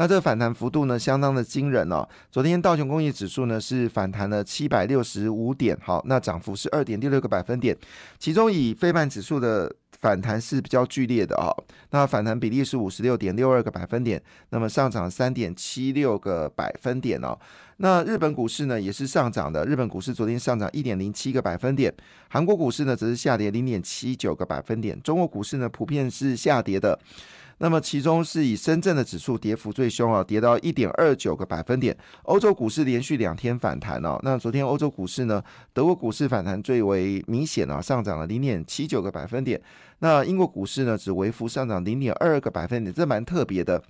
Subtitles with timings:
[0.00, 2.08] 那这个反弹幅度呢相当的惊人哦。
[2.30, 7.76] 昨天道琼工业指数呢是反弹了七百六十五点，好，那涨幅是二点六六个百分点，
[8.18, 9.70] 其中以非半指数的。
[10.00, 11.52] 反弹是比较剧烈的啊，
[11.90, 14.18] 那反弹比例是五十六点六二个百分点，
[14.48, 17.38] 那么上涨三点七六个百分点哦。
[17.76, 21.92] 那日本股市呢也是上涨的，日本股市昨天上涨一点零七个百分点，
[22.30, 26.98] 韩国股市呢则是下跌零点七九个百分点，中国股市呢普遍是下跌的。
[27.62, 31.94] 那么其中是以深圳的指数跌幅最凶啊，跌到一点二九个百分点。
[32.22, 34.18] 欧洲股市连续两天反弹哦。
[34.22, 35.42] 那昨天欧洲股市呢，
[35.74, 39.60] 德国股市反弹最为明显啊，上涨了零点七九个百分点。
[39.98, 43.82] 那英国股市呢，只微幅上涨零点二个百分点，这蛮特别的。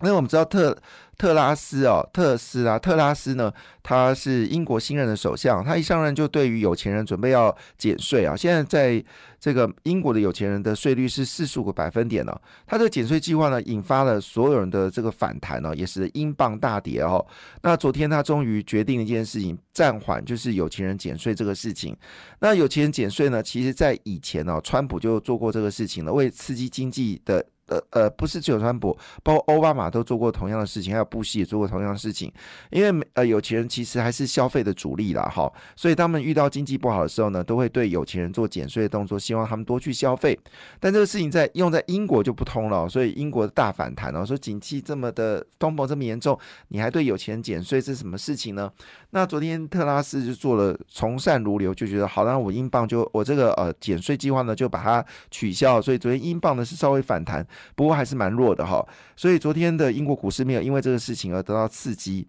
[0.00, 0.76] 因为我们知道特
[1.16, 8.36] 特拉斯哦，特斯拉特拉斯呢，他是英国新任的首相，他一上任就对于有钱人准备要减税啊。
[8.36, 9.04] 现在在
[9.40, 17.26] 这个英国的有钱人的税率是四十五个百分点呢，他这个减税计划呢，引发了所有人的这个反弹呢，也是英镑大跌哦。
[17.62, 21.96] 那昨天他终于决定了一件事情，暂缓就是有钱人减税这个事情。
[22.38, 27.44] 那有钱人减税呢，其实在以前呢，川普就做过这个事情了，为刺激经济的。
[27.68, 32.32] 呃呃，不是只有川普，包括奥巴马都做过同样的事情，还有布希也做过同样的事情。
[32.70, 40.38] 因为呃，有钱人其实还是消费的主力啦，哈，所以他们遇到经济不好的时候呢，都会对有钱人做减税的动作，希望他们多去消费。
[40.80, 46.38] 但这个事情在用在英国就不通了，所以英国的大反弹哦，说景气这么的通膨这么严重，
[46.68, 48.70] 你还对有钱人减税，是什么事情呢？
[49.10, 57.46] 那昨天特拉斯就做了从善如流，就觉得好，那我英镑就我这个呃减税计划呢就把它取消，所以昨天英镑呢是稍微反弹。
[57.74, 62.26] 不过还是蛮弱的哈，所以昨天的英国股市没有因为这个事情而得到刺激。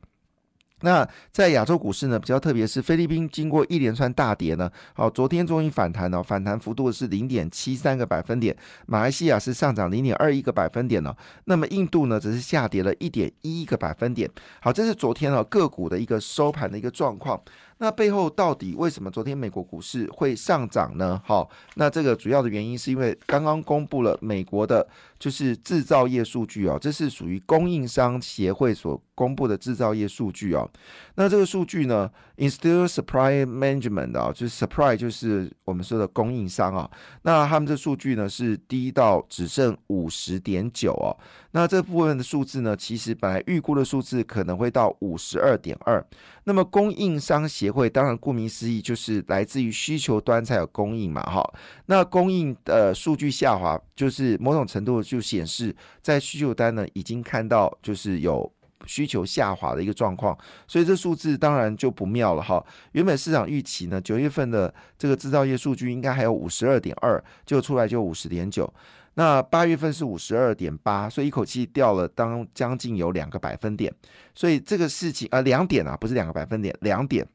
[0.81, 8.55] 那在亚洲股市呢，比较特别是菲律宾经过一连串大跌呢，好，昨天终于反弹了，反弹幅度是零点七三个百分点。
[8.85, 11.13] 马来西亚是上涨零点二一个百分点呢，
[11.43, 14.29] 那么印度呢则是下跌了一点一个百分点。
[14.61, 17.41] 好，这是昨天哦个股的一个收盘的一个状况。
[17.79, 21.21] 那背后到底为什么昨天美国股市会上涨呢？
[21.25, 24.85] 好，那这个主要的原因是因为刚刚公布了美国的，
[25.17, 30.69] 就是制造业数据哦，这是属于供应商协会所公布的制造业数据哦。
[31.15, 36.89] 那这个数据呢，Industrial Supply Management 啊，就是 Supply 就是我们说的供应商啊。
[37.21, 41.15] 那他们这数据呢是低到只剩五十点九哦。
[41.51, 46.05] 那这部分的数字呢，其实本来预估的数字可能会到五十二点二。
[46.43, 51.43] 那么供应商协会当然顾名思义就是来自于需求端才有供应嘛，哈。
[51.87, 58.51] 那供应的数据下滑，就是某种程度就显示在需求端呢已经看到就是有
[58.85, 60.37] 需求下滑的一个状况，
[60.67, 62.63] 所以这数字当然就不妙了哈。
[62.91, 68.71] 原本市场预期呢，九月份的这个制造业数据应该还有五十二点二，就出来就五十点九。
[69.19, 73.93] 那八月份是五十二点八，所以一口气掉了当将近有两个百分点，
[74.33, 77.27] 所以这个事情啊两点啊不是两个百分点两点，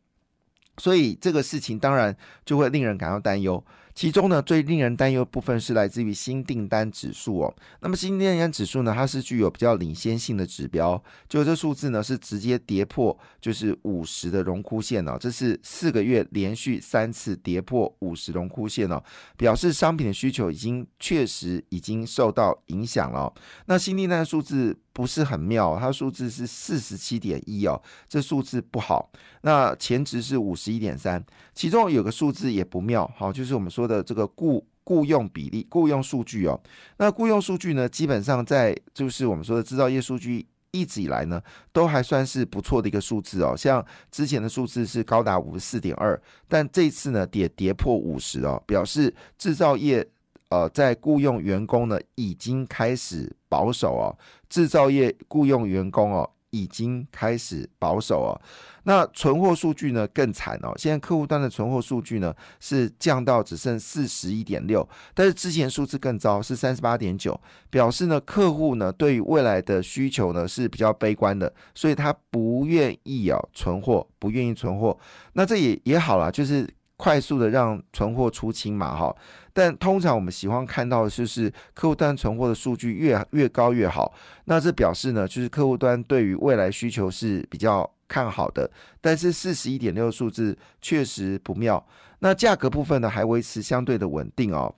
[0.79, 3.63] 所以这个事情当然就会令人感到担忧。
[3.95, 7.55] 其中呢，最令人担忧部分是来自于新订单指数哦。
[7.81, 19.03] 那么新订单指数呢，它是具有比较领先性的指标，就这数字呢是直接跌破就是五十的荣枯线哦，这是四个月连续三次跌破五十荣枯线哦，
[19.37, 23.33] 表示商品的需求已经确实已经受到影响了。
[23.67, 24.77] 那新订单数字。
[24.95, 29.11] 不是很妙，它数字是四十七点一哦，这数字不好。
[29.43, 31.23] 那前值是五十一点三，
[31.53, 36.59] 其中有个数字也不妙，好，就是我们说的这个雇雇佣比例、雇佣数据哦。
[36.99, 43.57] 那雇佣数据呢，基本上在就是我们说的制造业数据一直以来呢，都还算是不错的一个数字哦。
[43.57, 50.09] 像之前的数字是高达五十四点二，但这次呢跌跌破五十哦，表示制造业。
[50.51, 54.17] 呃，在雇佣员工呢，已经开始保守哦。
[54.49, 58.41] 制造业雇佣员工哦，已经开始保守哦。
[58.85, 60.73] 那存货数据呢更惨哦。
[60.77, 67.41] 现在客户端的存货数据呢是降到只剩四十一点六，但是之前数字更糟，是三十八点九，
[67.71, 74.97] 表示呢客户呢对于未来的需求呢是比较悲观的，所以他不愿意哦存货，不愿意存货。
[75.33, 79.15] 那这也也好了，就是快速的让存货出清嘛，哈。
[79.53, 84.13] 但通常我们喜欢看到的就是客户端存货的数据越越高越好，
[84.47, 88.71] 那这表示呢，就是客户端对于未来需求是比较看好的。
[89.01, 91.85] 但是四十一点六数字确实不妙。
[92.19, 94.75] 那价格部分呢，还维持相对的稳定哦。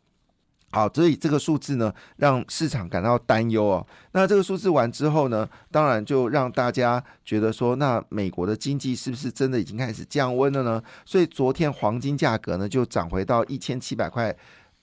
[0.70, 3.86] 好，所以这个数字呢，让市场感到担忧哦。
[4.12, 10.82] 那这个数字完之后呢，当然就让大家觉得说，那美国的经济是不是真的已经开始降温了呢？
[11.04, 14.36] 所以昨天黄金价格呢就涨回到一千七百块。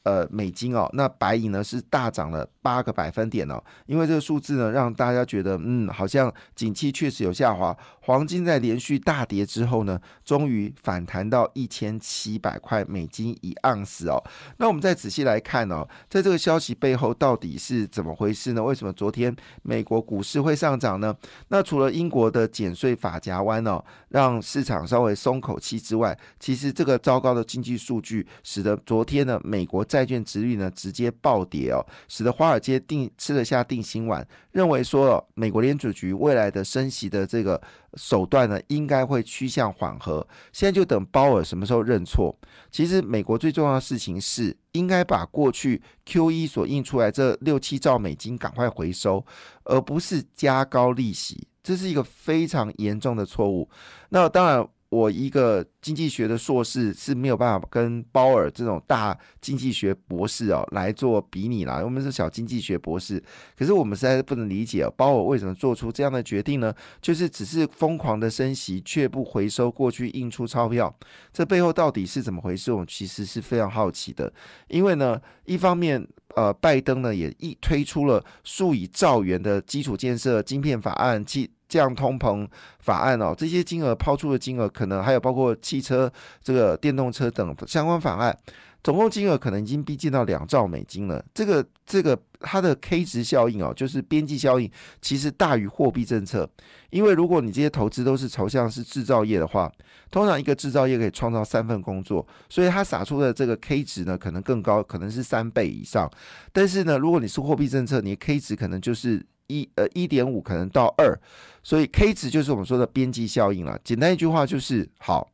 [0.06, 7.78] 呃，美金哦，那白银呢是大涨了八个百分点哦，因为这个数字呢让大家觉得，嗯，好像景气确实有下滑。
[8.06, 14.22] 黄金在连续大跌之后呢，终于反弹到一千七百块美金一盎司哦。
[14.58, 18.64] 那我们再仔细来看哦，在这个消息背后到底是怎么回事呢？
[18.64, 21.16] 为什么昨天美国股市会上涨呢？
[21.50, 29.84] 那除了英国的减税法夹弯哦，让市场稍微松口气之外，其实这个糟糕的经济数据使得昨天呢美国。
[29.84, 37.62] 债券值率呢直接暴跌哦，使得华尔街定吃了下定心丸，认为说美国联储局未来的升息的这个
[37.96, 40.26] 手段呢应该会趋向缓和。
[40.52, 42.36] 现在就等鲍尔什么时候认错。
[42.72, 49.26] 其实美国最重要的事情是应该把过去 Q E 所印出来这六七兆美金赶快回收，
[49.64, 53.70] 而不是加高利息，这是一个非常严重的错误。
[54.10, 54.68] 那当然。
[54.94, 61.82] 我一个经济学的硕士是没有办法跟鲍尔这种大经济学博士哦来做比拟啦。
[61.84, 63.22] 我们是小经济学博士，
[63.58, 66.72] 可是我们实在是不能理解鲍尔为什么做出这样的决定呢？
[67.02, 70.96] 就是只是疯狂的升息，却不回收过去印出钞票，
[71.34, 72.72] 这背后到底是怎么回事？
[72.72, 74.32] 我们其实是非常好奇的。
[74.68, 82.48] 因为呢，一方面，呃，拜登呢也一推出了数以兆元的基础建设晶片法案，其降通膨
[82.80, 86.12] 法案哦，这些金额抛出的金额，可能还有包括汽车、
[86.44, 88.38] 这个电动车等相关法案，
[88.84, 91.24] 总共金额可能已经逼近到两兆美金了。
[91.34, 94.70] 这个这个它的 K 值效应哦，就是边际效应，
[95.02, 96.48] 其实大于货币政策。
[96.92, 99.72] 因为如果你这些投资都是朝向是制造业的话，
[100.12, 106.08] 通常一个制造业可以创造三份工作，所以它撒出的这个 K 值呢，可能更高，可能是三倍以上。
[106.52, 109.26] 但是呢，如果你是货币政策，你 K 值可能就是。
[109.54, 111.16] 一呃一点五可能到二，
[111.62, 113.80] 所以 K 值就是我们说的边际效应了。
[113.84, 115.30] 简单一句话就是好，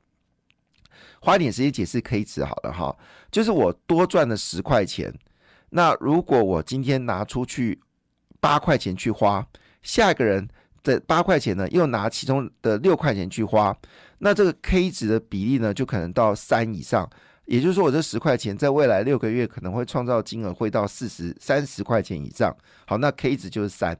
[1.21, 2.93] 花一点时间解释 K 值好了哈。
[3.31, 5.13] 就是我多赚了十块钱，
[5.69, 7.79] 那如果我今天拿出去
[8.41, 9.47] 八块钱去花，
[9.81, 10.47] 下一个人
[10.83, 13.73] 的八块钱呢又拿其中的六块钱去花，
[14.17, 17.09] 那这个 K 值的比例呢就可能到三以上。
[17.49, 22.55] 也就是说，我这十块钱在未来六个月可能会创造金额会到四十三十块钱以上。
[22.85, 23.97] 好，那 K 值就是三。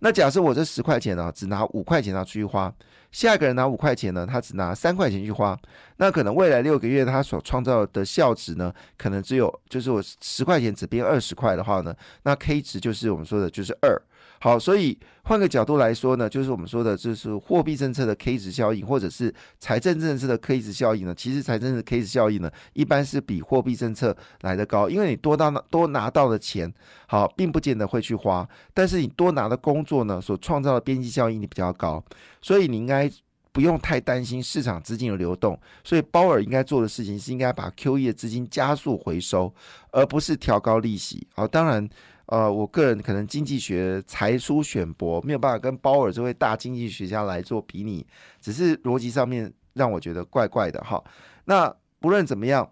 [0.00, 2.70] 那假设我这十块钱呢，只拿五块钱拿出去花，
[3.10, 5.58] 下一个人拿五块钱呢，他只拿三块钱去花，
[5.96, 13.98] 那可能未来六个月他所创造的效值呢，可能只有就是我十块钱只变二十块的话呢，那 K 值就是我们说的就是二。
[14.42, 21.14] 好，所以换个角度来说呢，就是我们说的，就是货币政策的 K 值效应，或者是财政政策的 K 值效应呢。
[21.14, 26.72] 其实财政的 K 值效应呢，一般是比货币政策来的高，因为你多到多拿到的钱，
[27.06, 32.02] 好，并不见得会去花，但是你多拿的工作呢，所创造的边际效应你比较高，
[32.40, 33.10] 所以你应该
[33.52, 35.60] 不用太担心市场资金的流动。
[35.84, 39.52] 所以鲍尔应该做的事情是应该把 QE 的资金加速回收，
[39.90, 41.26] 而不是调高利息。
[41.34, 41.86] 好，当然。
[42.30, 48.06] 呃，我个人可能经济学才疏选博，没有办法跟鲍尔这位大经济学家来做比拟，
[48.40, 51.02] 只是逻辑上面让我觉得怪怪的哈。
[51.46, 52.70] 那不论怎么样，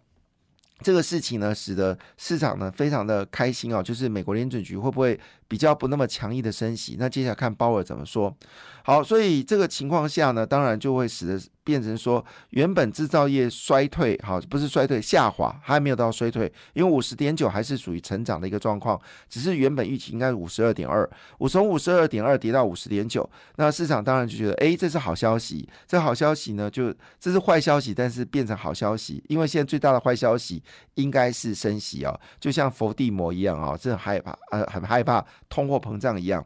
[0.81, 5.19] 这个事情呢，使得市场呢非常的开心哦，就是美国联准局会不会？
[5.49, 8.37] 比较不那么强硬的升息，那接下来看鲍尔怎么说。
[8.85, 25.69] 好，所以这个情况下呢，当然就会使得变成说，原本制造业衰退，好，不是衰退下滑，还没有到衰退，因为五十点九还是属于成长的一个状况，只是原本预期应该是五十二点二，我从五十二点二跌到五十点九，那市场当然就觉得，哎，这是好消息。
[25.87, 30.63] 这好消息呢，就这是坏消息，但是变成好消息，因为现在最大的坏消息
[30.95, 35.23] 应该是升息啊，就像伏地魔一样啊，这很害怕，呃，很害怕。
[35.49, 36.45] 通货膨胀一样，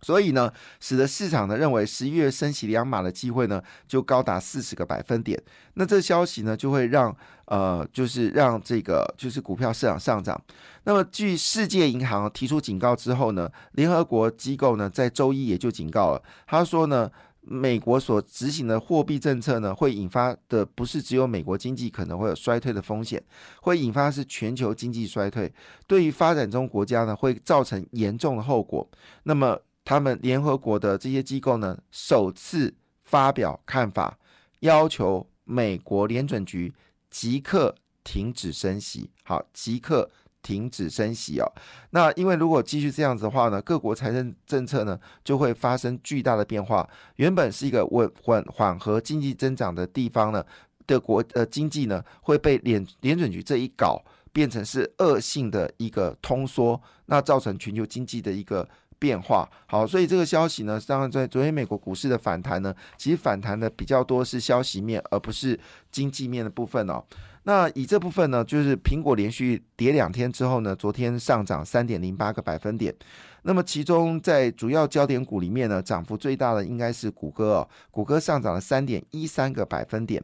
[0.00, 5.42] 所以呢，使得市场呢认为十一月升息两码的机会呢就高达四十个百分点。
[5.74, 10.40] 那这消息呢就会让呃，就是让这个就是股票市场上涨。
[10.84, 17.10] 那么，据世界银行提出警告之后呢，联合国机构呢在周一也就警告了，他说呢。
[17.46, 23.22] 美国所执行的货币政策呢，会引发的不是只有美国经济可能会有衰退的风险，
[23.60, 25.52] 会引发是全球经济衰退，
[25.86, 28.88] 对于发展中国家呢，会造成严重的后果。
[29.24, 32.74] 那么，他们联合国的这些机构呢，首次
[33.04, 34.18] 发表看法，
[34.60, 36.72] 要求美国联准局
[37.10, 39.10] 即刻停止升息。
[39.22, 40.10] 好，即刻。
[40.44, 41.50] 停止升息哦，
[41.90, 46.86] 那因为如果继续这样子的话呢，各国财政政策呢就会发生巨大的变化。
[47.16, 50.44] 原本是一个稳缓缓和经济增长的地方呢
[50.86, 59.48] 的国呃经济呢会被联联准局这一搞变成是恶性的一个通缩，那造成全球经济的一个变化。
[59.66, 65.58] 好，所以这个消息呢，当然在昨天美国股市的反弹呢，其实反弹的比较多是消息面，而不是
[65.90, 67.02] 经济面的部分哦。
[67.46, 72.94] 那以这部分呢，就是苹果连续跌两天之后呢，昨天上涨三点零八个百分点。
[73.42, 80.22] 那么其中在主要焦点股里面呢，涨幅最大的应该是谷歌哦，谷歌上涨了三点一三个百分点。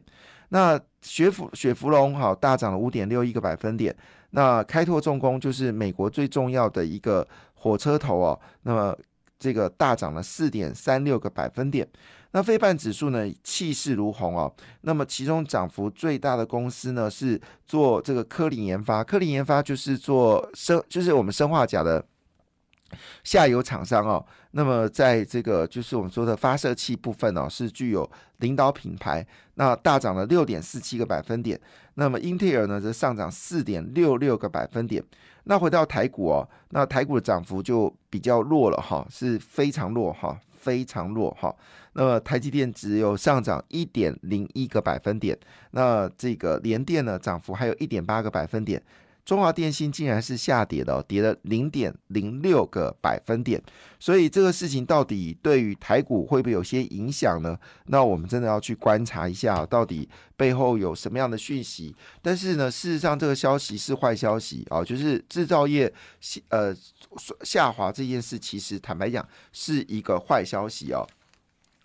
[0.49, 3.95] 那雪福雪佛龙好大涨了五点六一个百分点。
[4.31, 7.27] 那开拓重工就是美国最重要的一个
[7.61, 8.97] 火车头哦，那么
[9.37, 11.87] 这个大涨了四点三六个百分点。
[12.33, 14.51] 那非半指数呢气势如虹哦，
[14.81, 22.03] 那么其中涨幅最大的公司呢是做这个科林研发，科林研发就是做生就是我们生化钾的
[23.23, 24.25] 下游厂商哦。
[24.51, 31.59] 那么在这个就是我们说的发射器部分哦，是具有领导品牌，那大涨了六点四七个百分点。
[31.95, 35.03] 那么英特尔呢则上涨四点六六个百分点。
[35.45, 40.39] 那回到台股哦，那台股的涨幅就比较弱了哈，是非常弱哈。
[40.61, 41.51] 非常弱哈，
[41.93, 45.35] 那么台积电只有上涨一点零一个百分点，
[45.71, 48.79] 那这个联电呢涨幅还有一点八个百分点。
[49.23, 53.61] 中华电信竟然是下跌的，跌了零点零六个百分点，
[53.99, 57.57] 所以这个事情到底对于台股会不会有些影响呢？
[57.85, 61.95] 那我们真的要去观察一下，到底背后有什么样的讯息。
[62.21, 65.91] 但是呢，事实上这个消息是坏消息啊，就是制造业
[66.49, 66.75] 呃
[67.43, 71.07] 下滑这件事，其实坦白讲是一个坏消息哦。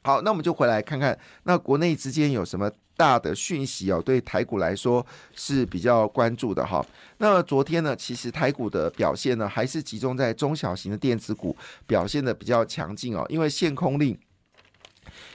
[0.03, 2.71] 好，那我们就回来看看，那国内之间有什么？
[2.97, 6.85] 大的讯息哦，对台股来说是比较关注的哈。
[7.19, 13.25] 那昨天呢，其实台股的表现呢，还是集中在中小型的电子股表现的比较强劲哦。
[13.29, 14.19] 因为限空令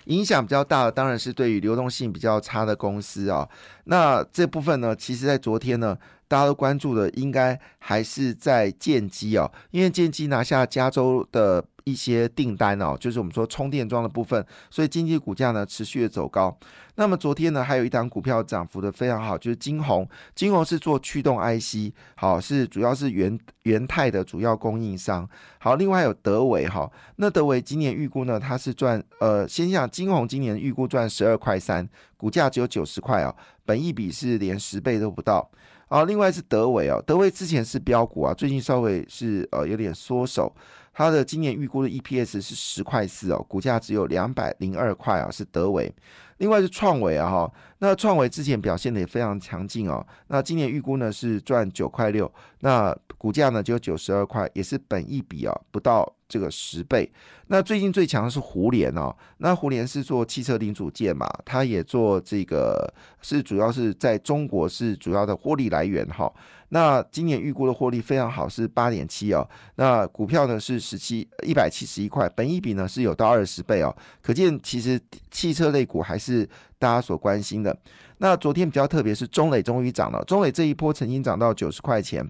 [0.06, 3.48] 影响比较大的，当然是对于流动性比较差的公司啊。
[3.86, 11.64] 那这部分呢，其实在昨天呢，大家都关注的应该还是在建机哦，因为建机拿下加州的。
[11.84, 16.58] 一些订单哦，就是我们说充电桩的部分，所以经济股价呢持续的走高。
[16.96, 20.08] 那么昨天呢，还有一档股票涨幅的非常好，就是金鸿。
[20.36, 25.28] 金鸿是做驱动 IC，好是主要是元元泰的主要供应商。
[25.58, 33.34] 好，另外有德维哈，那德维今年预估呢，它是赚呃，先讲金鸿今年预估赚十二块三，股价只有九十块哦，
[33.66, 35.50] 本益比是连十倍都不到。
[35.92, 40.50] 好，另外是德维哦，德维之前是标股啊，最近稍微是呃有点缩手。
[40.94, 45.94] 它的今年预估的 EPS 是十块四哦，股价只有两百零二块啊，是德维。
[46.38, 52.32] 另外是创维啊哈，那创维之前表现的也非常强劲哦，那今年预估呢是赚九块六，
[52.62, 57.12] 那股价呢只有九十二块，也是本一比啊不到这个十倍。
[57.52, 62.92] 那最近最强的是胡联哦，那胡联是做汽车零组件嘛，它也做这个
[63.22, 66.32] 是主要是在中国是主要的获利来源哈。
[66.70, 69.46] 那今年预估的获利非常好，是八点七哦。
[69.76, 73.94] 那股票呢是十七一百七十一块，本一比呢是有到二十倍哦。
[74.22, 74.98] 可见其实
[75.30, 76.48] 汽车类股还是
[76.80, 77.78] 大家所关心的。
[78.20, 82.26] 那昨天比较特别是中磊终于涨了，中磊这一波曾经涨到九十块钱。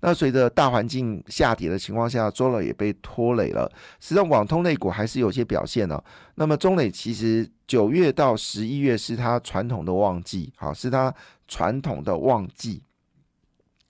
[0.00, 3.70] 那随着大环境下跌的情况下，中磊也被拖累了。
[4.00, 6.02] 实际上网通类股还是有些表现呢。
[6.36, 11.14] 那么中磊其实九月到十一月是它传统的旺季，好是它
[11.46, 12.82] 传统的旺季。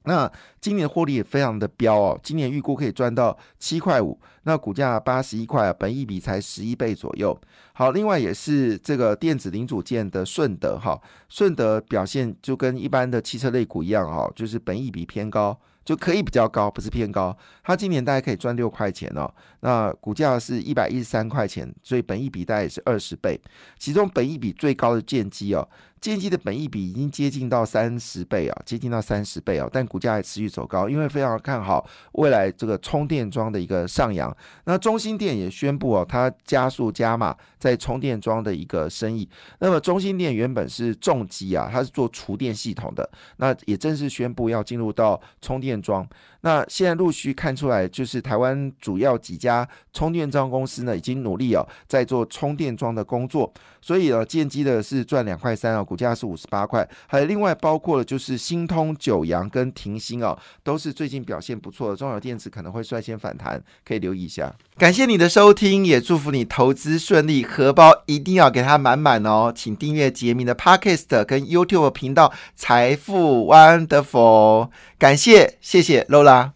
[0.04, 0.28] 那
[0.60, 7.40] 今年获利也非常的彪哦，今年预估可以赚到七块五，那股价八十一块啊，本益比才十一倍左右。
[7.72, 15.56] 好，另外也是这个电子零组件的顺德哈，顺德表现就跟一般的汽车类股一样哈，就是本益比偏高。
[15.84, 17.36] 就可以比较高，不是偏高。
[17.62, 19.32] 它今年大概可以赚六块钱哦。
[19.60, 23.40] 那股价是一百一十三块钱，所以本益比大概也是二十倍。
[23.78, 25.68] 其中本益比最高的建机哦，
[26.02, 29.66] 建机的本益比已经接近到三十倍啊，接近到三十倍啊。
[29.72, 34.36] 但股价还持续走高，因为非常看好未来这个充电桩的一个上扬。
[34.64, 39.28] 那中心电也宣布哦，它加速加码在充电桩的一个生意。
[39.60, 45.80] 那么中心电原本是重机啊，它是做厨电系统的，那也正式宣布要进入到充电。
[45.80, 46.06] 桩
[46.42, 53.52] 那现在陆续看出来，就是台湾主要几家充电桩公司呢，已经努力哦，在做充电桩的工作。
[53.80, 56.88] 所以呢，建机的是赚两块三啊，股价是五十八块。
[57.06, 61.96] 还有另外包括了就是新通、九阳跟停薪哦，都是最近表现不错的。
[61.96, 64.52] 中小电子可能会率先反弹，可以留意一下。
[64.76, 69.52] 感谢你的收听，也祝福你投资顺利，荷包一定要给它满满哦。
[69.54, 74.70] 请订阅杰明的 Podcast 跟 YouTube 频道财富 Wonderful。
[74.98, 75.58] 感谢。
[75.60, 76.31] 谢谢 Lola。
[76.32, 76.54] 啦。